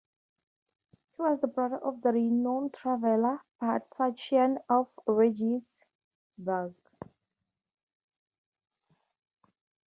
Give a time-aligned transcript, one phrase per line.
[1.15, 6.73] He was the brother of the renowned traveler Petachiah of Regensburg.